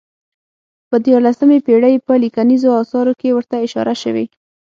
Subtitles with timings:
[0.89, 4.25] په دیارلسمې پېړۍ په لیکنیزو اثارو کې ورته اشاره شوې.